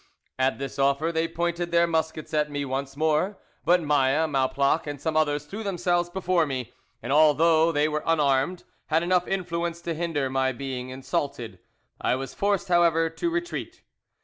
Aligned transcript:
"At 0.39 0.57
this 0.57 0.79
offer 0.79 1.11
they 1.11 1.27
pointed 1.27 1.69
their 1.69 1.85
muskets 1.85 2.33
at 2.33 2.49
me 2.49 2.65
once 2.65 2.97
more; 2.97 3.37
but 3.63 3.81
Maille, 3.83 4.25
Malplach, 4.27 4.87
and 4.87 4.99
some 4.99 5.15
others 5.15 5.45
threw 5.45 5.61
themselves 5.61 6.09
before 6.09 6.47
me, 6.47 6.73
and 7.03 7.13
although 7.13 7.71
they 7.71 7.87
were 7.87 8.01
unarmed, 8.07 8.63
had 8.87 9.03
enough 9.03 9.27
influence 9.27 9.79
to 9.81 9.93
hinder 9.93 10.27
my 10.27 10.53
being 10.53 10.89
insulted; 10.89 11.59
I 12.01 12.15
was 12.15 12.33
forced, 12.33 12.67
however, 12.67 13.11
to 13.11 13.29
retreat. 13.29 13.83